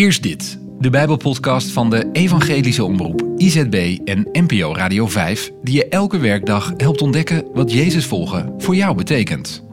Eerst 0.00 0.22
dit, 0.22 0.58
de 0.78 0.90
Bijbelpodcast 0.90 1.70
van 1.70 1.90
de 1.90 2.08
Evangelische 2.12 2.84
Omroep 2.84 3.22
IZB 3.36 3.98
en 4.04 4.28
NPO 4.32 4.74
Radio 4.74 5.06
5, 5.06 5.50
die 5.62 5.74
je 5.74 5.88
elke 5.88 6.18
werkdag 6.18 6.72
helpt 6.76 7.02
ontdekken 7.02 7.44
wat 7.52 7.72
Jezus 7.72 8.06
volgen 8.06 8.54
voor 8.58 8.74
jou 8.74 8.96
betekent. 8.96 9.64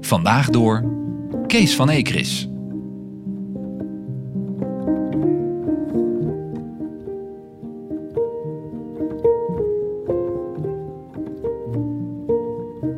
Vandaag 0.00 0.50
door 0.50 0.84
Kees 1.46 1.74
van 1.74 1.90
Ekris. 1.90 2.48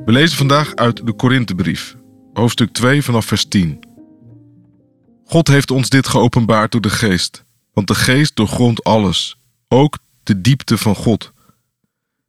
We 0.04 0.12
lezen 0.12 0.36
vandaag 0.36 0.74
uit 0.74 1.06
de 1.06 1.12
Korinthebrief, 1.12 1.96
hoofdstuk 2.32 2.72
2 2.72 3.02
vanaf 3.02 3.24
vers 3.24 3.48
10. 3.48 3.95
God 5.28 5.48
heeft 5.48 5.70
ons 5.70 5.88
dit 5.88 6.08
geopenbaard 6.08 6.72
door 6.72 6.80
de 6.80 6.90
geest, 6.90 7.44
want 7.72 7.86
de 7.86 7.94
geest 7.94 8.36
doorgrondt 8.36 8.84
alles, 8.84 9.36
ook 9.68 9.98
de 10.22 10.40
diepte 10.40 10.78
van 10.78 10.94
God. 10.94 11.32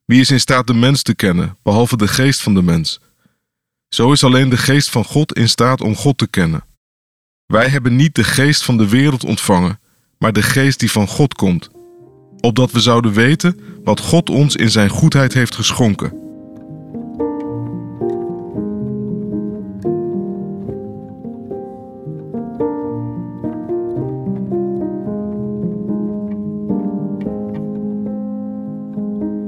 Wie 0.06 0.20
is 0.20 0.32
in 0.32 0.40
staat 0.40 0.68
de 0.68 0.74
mens 0.74 1.02
te 1.02 1.16
kennen, 1.16 1.58
behalve 1.64 1.98
de 1.98 2.08
geest 2.08 2.42
van 2.42 2.54
de 2.54 2.62
mens? 2.62 3.00
Zo 3.90 4.12
is 4.12 4.24
alleen 4.24 4.50
de 4.50 4.58
geest 4.58 4.90
van 4.90 5.04
God 5.04 5.34
in 5.34 5.50
staat 5.50 5.82
om 5.82 5.96
God 5.96 6.18
te 6.18 6.28
kennen. 6.28 6.64
Wij 7.46 7.68
hebben 7.68 7.96
niet 7.96 8.16
de 8.16 8.24
geest 8.24 8.64
van 8.64 8.78
de 8.78 8.90
wereld 8.90 9.24
ontvangen, 9.24 9.80
maar 10.18 10.34
de 10.34 10.44
geest 10.44 10.80
die 10.80 10.92
van 10.92 11.08
God 11.08 11.34
komt, 11.34 11.70
opdat 12.40 12.72
we 12.72 12.80
zouden 12.80 13.14
weten 13.14 13.60
wat 13.84 14.00
God 14.00 14.30
ons 14.30 14.56
in 14.56 14.72
zijn 14.72 14.90
goedheid 14.90 15.34
heeft 15.34 15.56
geschonken. 15.56 16.27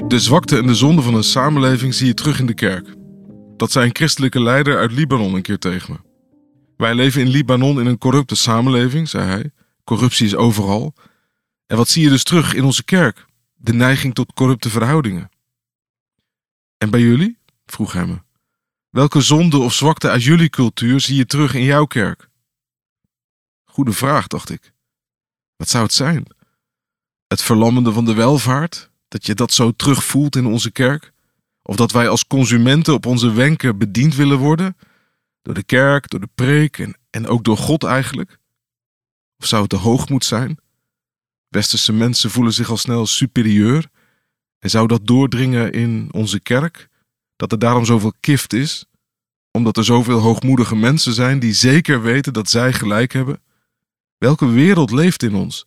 De 0.10 0.20
zwakte 0.20 0.58
en 0.58 0.68
de 0.68 0.76
zonde 0.76 1.02
van 1.02 1.14
een 1.14 1.24
samenleving 1.24 1.94
zie 1.94 2.08
je 2.08 2.14
terug 2.14 2.40
in 2.40 2.46
de 2.46 2.54
kerk. 2.54 2.96
Dat 3.58 3.72
zei 3.72 3.86
een 3.86 3.96
christelijke 3.96 4.42
leider 4.42 4.78
uit 4.78 4.92
Libanon 4.92 5.34
een 5.34 5.42
keer 5.42 5.60
tegen 5.60 5.94
me. 5.94 6.00
Wij 6.78 6.96
leven 6.96 7.22
in 7.22 7.28
Libanon 7.28 7.80
in 7.80 7.86
een 7.86 7.98
corrupte 7.98 8.36
samenleving, 8.36 9.10
zei 9.10 9.26
hij. 9.26 9.52
Corruptie 9.84 10.26
is 10.26 10.36
overal. 10.36 10.94
En 11.68 11.78
wat 11.78 11.88
zie 11.88 12.04
je 12.04 12.10
dus 12.10 12.24
terug 12.24 12.54
in 12.54 12.64
onze 12.64 12.84
kerk? 12.84 13.26
De 13.56 13.74
neiging 13.74 14.14
tot 14.14 14.34
corrupte 14.34 14.70
verhoudingen. 14.70 15.30
En 16.78 16.90
bij 16.90 17.02
jullie? 17.02 17.38
vroeg 17.66 17.94
hij 17.94 18.06
me. 18.06 18.22
Welke 18.90 19.22
zonde 19.22 19.58
of 19.58 19.74
zwakte 19.74 20.10
uit 20.10 20.24
jullie 20.24 20.50
cultuur 20.50 21.00
zie 21.00 21.16
je 21.16 21.26
terug 21.26 21.54
in 21.54 21.64
jouw 21.64 21.86
kerk? 21.86 22.30
Goede 23.64 23.94
vraag, 23.94 24.28
dacht 24.28 24.50
ik. 24.50 24.74
Wat 25.56 25.70
zou 25.70 25.84
het 25.84 25.94
zijn? 25.94 26.26
Het 27.28 27.42
verlammende 27.42 27.92
van 27.92 28.06
de 28.06 28.14
welvaart, 28.14 28.89
dat 29.10 29.26
je 29.26 29.36
dat 29.36 29.52
zo 29.54 29.72
terugvoelt 29.72 30.36
in 30.36 30.46
onze 30.46 30.72
kerk? 30.72 31.12
Of 31.62 31.76
dat 31.76 31.92
wij 31.92 32.10
als 32.10 32.28
consumenten 32.28 32.94
op 32.94 33.06
onze 33.06 33.32
wenken 33.32 33.78
bediend 33.78 34.16
willen 34.16 34.38
worden? 34.38 34.78
Door 35.42 35.54
de 35.54 35.64
kerk, 35.64 36.10
door 36.10 36.20
de 36.20 36.30
preek 36.36 36.78
en, 36.78 36.98
en 37.10 37.28
ook 37.28 37.44
door 37.44 37.58
God 37.58 37.84
eigenlijk? 37.84 38.40
Of 39.38 39.46
zou 39.46 39.62
het 39.62 39.72
de 39.72 39.78
hoogmoed 39.78 40.26
zijn? 40.26 40.60
Westerse 41.48 41.94
mensen 41.94 42.30
voelen 42.30 42.54
zich 42.54 42.70
al 42.70 42.78
snel 42.78 43.06
superieur. 43.06 43.90
En 44.60 44.70
zou 44.70 44.88
dat 44.88 45.08
doordringen 45.08 45.72
in 45.72 46.10
onze 46.12 46.40
kerk? 46.40 46.90
Dat 47.36 47.52
er 47.52 47.60
daarom 47.60 47.86
zoveel 47.86 48.14
kift 48.20 48.54
is? 48.54 48.86
Omdat 49.52 49.78
er 49.78 49.86
zoveel 49.86 50.20
hoogmoedige 50.20 50.76
mensen 50.76 51.14
zijn 51.14 51.40
die 51.40 51.54
zeker 51.54 52.02
weten 52.02 52.34
dat 52.34 52.50
zij 52.50 52.74
gelijk 52.74 53.14
hebben? 53.14 53.42
Welke 54.18 54.50
wereld 54.50 54.92
leeft 54.92 55.24
in 55.24 55.36
ons? 55.36 55.66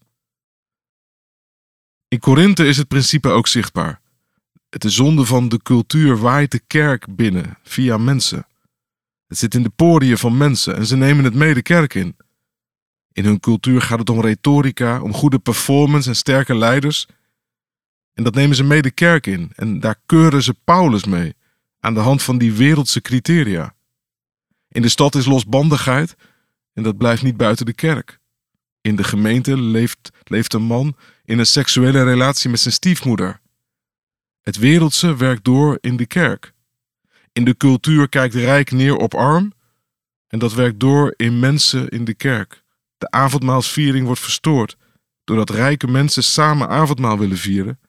In 2.13 2.19
Korinthe 2.19 2.67
is 2.67 2.77
het 2.77 2.89
principe 2.89 3.29
ook 3.29 3.47
zichtbaar. 3.47 4.01
Het 4.69 4.85
is 4.85 4.95
zonde 4.95 5.25
van 5.25 5.49
de 5.49 5.63
cultuur 5.63 6.19
waait 6.19 6.51
de 6.51 6.61
kerk 6.67 7.17
binnen 7.17 7.59
via 7.63 7.97
mensen. 7.97 8.47
Het 9.27 9.39
zit 9.39 9.55
in 9.55 9.63
de 9.63 9.69
poriën 9.69 10.19
van 10.19 10.37
mensen 10.37 10.77
en 10.77 10.87
ze 10.87 10.97
nemen 10.97 11.25
het 11.25 11.35
mee 11.35 11.55
de 11.55 11.63
kerk 11.63 11.95
in. 11.95 12.17
In 13.13 13.25
hun 13.25 13.41
cultuur 13.41 13.83
gaat 13.83 13.99
het 13.99 14.11
om 14.11 14.21
retorica, 14.21 15.01
om 15.03 15.13
goede 15.13 15.39
performance 15.39 16.09
en 16.09 16.17
sterke 16.17 16.55
leiders. 16.55 17.07
En 18.15 18.25
dat 18.25 18.35
nemen 18.35 18.57
ze 18.57 18.65
mee 18.65 18.83
de 18.83 18.91
kerk 18.91 19.27
in 19.27 19.53
en 19.55 19.81
daar 19.81 20.01
keuren 20.07 20.43
ze 20.43 20.55
Paulus 20.65 21.05
mee, 21.05 21.35
aan 21.81 21.95
de 21.95 22.01
hand 22.01 22.23
van 22.23 22.39
die 22.39 22.53
wereldse 22.53 23.01
criteria. 23.01 23.75
In 24.69 24.83
de 24.83 24.89
stad 24.89 25.15
is 25.15 25.27
losbandigheid 25.27 26.17
en 26.73 26.83
dat 26.83 26.97
blijft 26.97 27.23
niet 27.23 27.37
buiten 27.37 27.67
de 27.67 27.75
kerk. 27.75 28.21
In 28.81 28.97
de 28.97 29.05
gemeente 29.05 29.61
leeft, 29.61 30.11
leeft 30.23 30.53
een 30.53 30.63
man 30.63 30.97
in 31.33 31.39
een 31.39 31.47
seksuele 31.47 32.05
relatie 32.05 32.51
met 32.51 32.61
zijn 32.61 32.75
stiefmoeder. 32.75 33.41
Het 34.41 34.57
wereldse 34.57 35.17
werkt 35.17 35.45
door 35.45 35.79
in 35.81 35.97
de 35.97 36.07
kerk. 36.07 36.53
In 37.33 37.45
de 37.45 37.57
cultuur 37.57 38.09
kijkt 38.09 38.35
rijk 38.35 38.71
neer 38.71 38.97
op 38.97 39.15
arm 39.15 39.53
en 40.27 40.39
dat 40.39 40.53
werkt 40.53 40.81
door 40.81 41.15
in 41.17 41.39
mensen 41.39 41.89
in 41.89 42.05
de 42.05 42.15
kerk. 42.15 42.63
De 42.99 43.11
avondmaalsviering 43.11 44.07
wordt 44.07 44.21
verstoord 44.21 44.77
doordat 45.25 45.51
rijke 45.51 45.87
mensen 45.87 46.23
samen 46.23 46.69
avondmaal 46.69 47.19
willen 47.19 47.37
vieren 47.37 47.81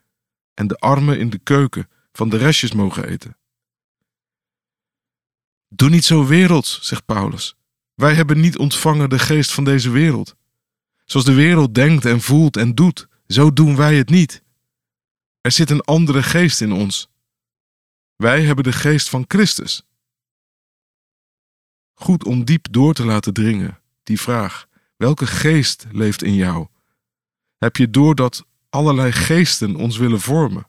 en 0.54 0.68
de 0.68 0.78
armen 0.78 1.20
in 1.20 1.30
de 1.30 1.40
keuken 1.40 1.90
van 2.12 2.30
de 2.30 2.38
restjes 2.38 2.74
mogen 2.74 3.08
eten. 3.08 3.38
Doe 5.68 5.90
niet 5.90 6.06
zo 6.06 6.26
werelds, 6.26 6.80
zegt 6.82 7.06
Paulus. 7.06 7.56
Wij 7.94 8.14
hebben 8.14 8.40
niet 8.40 8.58
ontvangen 8.58 9.10
de 9.10 9.20
geest 9.20 9.52
van 9.52 9.64
deze 9.64 9.90
wereld. 9.90 10.36
Zoals 11.06 11.26
de 11.26 11.34
wereld 11.34 11.76
denkt 11.76 12.06
en 12.06 12.22
voelt 12.22 12.58
en 12.58 12.76
doet, 12.76 13.12
zo 13.28 13.54
doen 13.54 13.76
wij 13.76 13.96
het 13.96 14.10
niet. 14.10 14.44
Er 15.42 15.52
zit 15.52 15.70
een 15.70 15.82
andere 15.82 16.24
geest 16.24 16.62
in 16.62 16.72
ons. 16.72 17.10
Wij 18.16 18.44
hebben 18.44 18.64
de 18.64 18.72
geest 18.72 19.10
van 19.10 19.26
Christus. 19.28 19.86
Goed 21.94 22.26
om 22.26 22.46
diep 22.46 22.68
door 22.72 22.94
te 22.94 23.06
laten 23.06 23.34
dringen, 23.34 23.80
die 24.04 24.22
vraag: 24.22 24.68
welke 24.98 25.28
geest 25.28 25.86
leeft 25.92 26.24
in 26.24 26.34
jou? 26.34 26.68
Heb 27.58 27.76
je 27.76 27.90
door 27.90 28.16
dat 28.16 28.46
allerlei 28.70 29.12
geesten 29.12 29.76
ons 29.76 29.98
willen 29.98 30.22
vormen? 30.22 30.68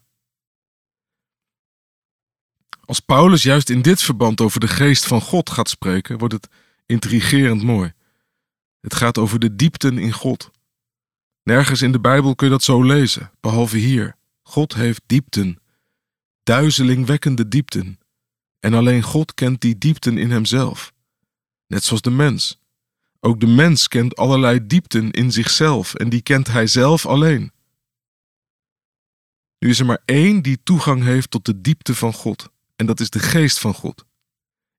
Als 2.85 2.99
Paulus 2.99 3.43
juist 3.43 3.69
in 3.69 3.81
dit 3.81 4.01
verband 4.01 4.41
over 4.41 4.59
de 4.59 4.67
geest 4.67 5.05
van 5.05 5.21
God 5.21 5.49
gaat 5.49 5.69
spreken, 5.69 6.17
wordt 6.17 6.33
het 6.33 6.47
intrigerend 6.85 7.63
mooi. 7.63 7.93
Het 8.81 8.95
gaat 8.95 9.17
over 9.17 9.39
de 9.39 9.55
diepten 9.55 9.97
in 9.97 10.11
God. 10.11 10.51
Nergens 11.45 11.81
in 11.81 11.91
de 11.91 11.99
Bijbel 11.99 12.35
kun 12.35 12.47
je 12.47 12.53
dat 12.53 12.63
zo 12.63 12.83
lezen, 12.83 13.31
behalve 13.39 13.77
hier. 13.77 14.15
God 14.41 14.73
heeft 14.73 15.01
diepten, 15.05 15.61
duizelingwekkende 16.43 17.47
diepten. 17.47 17.99
En 18.59 18.73
alleen 18.73 19.01
God 19.01 19.33
kent 19.33 19.61
die 19.61 19.77
diepten 19.77 20.17
in 20.17 20.31
hemzelf. 20.31 20.93
Net 21.67 21.83
zoals 21.83 22.01
de 22.01 22.11
mens. 22.11 22.59
Ook 23.19 23.39
de 23.39 23.47
mens 23.47 23.87
kent 23.87 24.15
allerlei 24.15 24.67
diepten 24.67 25.11
in 25.11 25.31
zichzelf 25.31 25.93
en 25.93 26.09
die 26.09 26.21
kent 26.21 26.47
hij 26.47 26.67
zelf 26.67 27.05
alleen. 27.05 27.51
Nu 29.59 29.69
is 29.69 29.79
er 29.79 29.85
maar 29.85 30.01
één 30.05 30.41
die 30.41 30.63
toegang 30.63 31.03
heeft 31.03 31.31
tot 31.31 31.45
de 31.45 31.61
diepte 31.61 31.95
van 31.95 32.13
God, 32.13 32.49
en 32.75 32.85
dat 32.85 32.99
is 32.99 33.09
de 33.09 33.19
geest 33.19 33.59
van 33.59 33.73
God. 33.73 34.05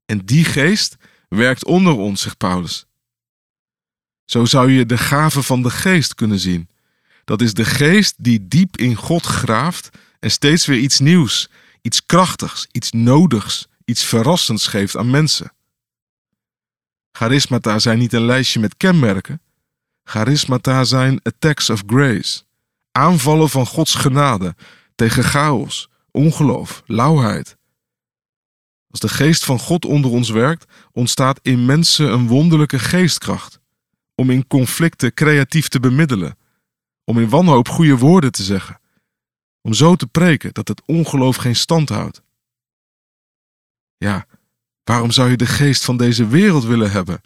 En 0.05 0.19
die 0.25 0.45
geest 0.45 0.97
werkt 1.29 1.65
onder 1.65 1.97
ons, 1.97 2.23
zegt 2.23 2.37
Paulus. 2.37 2.87
Zo 4.27 4.45
zou 4.45 4.71
je 4.71 4.87
de 4.87 4.99
gave 4.99 5.43
van 5.43 5.63
de 5.63 5.71
geest 5.71 6.15
kunnen 6.15 6.39
zien. 6.39 6.69
Dat 7.25 7.41
is 7.41 7.55
de 7.55 7.65
geest 7.65 8.15
die 8.19 8.49
diep 8.49 8.77
in 8.77 8.95
God 8.95 9.27
graaft 9.27 9.91
en 10.21 10.31
steeds 10.31 10.67
weer 10.67 10.79
iets 10.79 10.99
nieuws, 10.99 11.49
iets 11.83 12.07
krachtigs, 12.07 12.67
iets 12.73 12.91
nodigs, 12.91 13.67
iets 13.85 14.05
verrassends 14.05 14.67
geeft 14.67 14.97
aan 14.97 15.11
mensen. 15.11 15.53
Charismata 17.13 17.79
zijn 17.79 17.99
niet 17.99 18.13
een 18.13 18.25
lijstje 18.25 18.61
met 18.61 18.77
kenmerken. 18.77 19.41
Charismata 20.05 20.85
zijn 20.85 21.21
attacks 21.23 21.71
of 21.71 21.83
grace, 21.87 22.43
aanvallen 22.93 23.51
van 23.51 23.67
Gods 23.67 23.95
genade 23.95 24.55
tegen 24.95 25.25
chaos, 25.25 25.89
ongeloof, 26.11 26.83
lauwheid. 26.87 27.57
Als 28.91 29.01
de 29.01 29.09
geest 29.09 29.45
van 29.45 29.59
God 29.59 29.85
onder 29.85 30.11
ons 30.11 30.31
werkt, 30.31 30.65
ontstaat 30.93 31.39
in 31.43 31.65
mensen 31.65 32.13
een 32.13 32.27
wonderlijke 32.27 32.79
geestkracht 32.79 33.61
om 34.17 34.31
in 34.31 34.47
conflicten 34.47 35.15
creatief 35.15 35.69
te 35.69 35.81
bemiddelen, 35.81 36.39
om 37.05 37.19
in 37.19 37.29
wanhoop 37.29 37.69
goede 37.69 37.97
woorden 37.97 38.33
te 38.33 38.43
zeggen, 38.43 38.81
om 39.61 39.73
zo 39.73 39.97
te 39.97 40.07
preken 40.07 40.55
dat 40.55 40.69
het 40.69 40.83
ongeloof 40.87 41.37
geen 41.37 41.57
stand 41.57 41.89
houdt. 41.89 42.23
Ja, 43.97 44.27
waarom 44.85 45.11
zou 45.11 45.31
je 45.31 45.37
de 45.37 45.47
geest 45.47 45.85
van 45.85 45.97
deze 45.97 46.27
wereld 46.27 46.65
willen 46.65 46.91
hebben, 46.91 47.21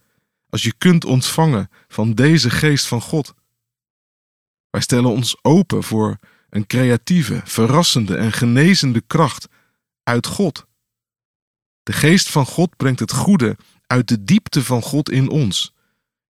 als 0.49 0.63
je 0.63 0.75
kunt 0.79 1.05
ontvangen 1.05 1.71
van 1.89 2.15
deze 2.15 2.51
geest 2.51 2.87
van 2.87 3.01
God? 3.01 3.35
Wij 4.71 4.81
stellen 4.81 5.11
ons 5.11 5.39
open 5.43 5.83
voor 5.83 6.19
een 6.51 6.67
creatieve, 6.67 7.41
verrassende 7.45 8.17
en 8.17 8.33
genezende 8.33 9.01
kracht 9.01 9.49
uit 10.03 10.27
God. 10.27 10.67
De 11.83 11.93
geest 11.93 12.31
van 12.31 12.47
God 12.47 12.77
brengt 12.77 13.01
het 13.01 13.13
goede 13.13 13.57
uit 13.87 14.09
de 14.09 14.25
diepte 14.25 14.65
van 14.65 14.83
God 14.83 15.11
in 15.11 15.29
ons 15.29 15.75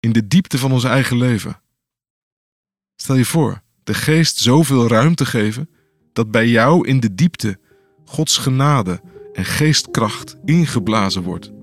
in 0.09 0.15
de 0.15 0.27
diepte 0.27 0.59
van 0.59 0.73
ons 0.73 0.85
eigen 0.85 1.17
leven. 1.17 1.61
Stel 2.97 3.17
je 3.17 3.25
voor, 3.25 3.63
de 3.85 3.95
geest 3.95 4.39
zoveel 4.39 4.89
ruimte 4.89 5.27
geven 5.27 5.71
dat 6.13 6.31
bij 6.31 6.49
jou 6.49 6.87
in 6.87 7.01
de 7.01 7.15
diepte 7.15 7.59
Gods 8.05 8.37
genade 8.37 9.01
en 9.33 9.45
geestkracht 9.45 10.37
ingeblazen 10.45 11.23
wordt. 11.23 11.58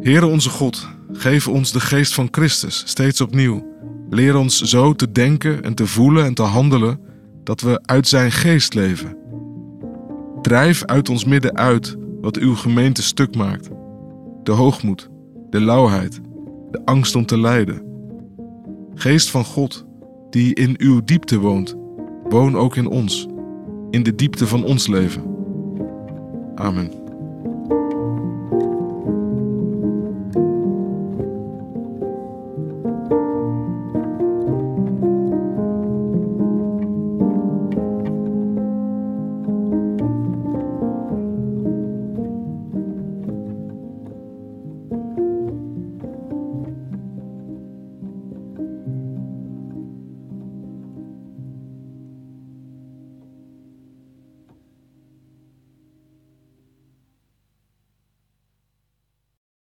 Heere 0.00 0.26
onze 0.26 0.50
God, 0.50 0.88
geef 1.12 1.48
ons 1.48 1.72
de 1.72 1.80
geest 1.80 2.14
van 2.14 2.28
Christus 2.30 2.82
steeds 2.86 3.20
opnieuw. 3.20 3.66
Leer 4.10 4.36
ons 4.36 4.60
zo 4.60 4.92
te 4.92 5.12
denken 5.12 5.62
en 5.62 5.74
te 5.74 5.86
voelen 5.86 6.24
en 6.24 6.34
te 6.34 6.42
handelen 6.42 7.00
dat 7.44 7.60
we 7.60 7.80
uit 7.82 8.08
Zijn 8.08 8.32
geest 8.32 8.74
leven. 8.74 9.16
Drijf 10.42 10.84
uit 10.84 11.08
ons 11.08 11.24
midden 11.24 11.56
uit 11.56 11.96
wat 12.20 12.36
uw 12.36 12.54
gemeente 12.54 13.02
stuk 13.02 13.36
maakt: 13.36 13.68
de 14.42 14.52
hoogmoed, 14.52 15.08
de 15.50 15.60
lauwheid, 15.60 16.20
de 16.70 16.80
angst 16.84 17.14
om 17.14 17.26
te 17.26 17.38
lijden. 17.38 17.82
Geest 18.94 19.30
van 19.30 19.44
God, 19.44 19.86
die 20.30 20.54
in 20.54 20.74
uw 20.78 21.00
diepte 21.04 21.38
woont, 21.38 21.76
woon 22.28 22.56
ook 22.56 22.76
in 22.76 22.86
ons, 22.86 23.26
in 23.90 24.02
de 24.02 24.14
diepte 24.14 24.46
van 24.46 24.64
ons 24.64 24.86
leven. 24.86 25.22
Amen. 26.54 26.99